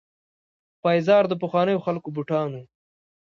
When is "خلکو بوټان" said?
1.85-2.47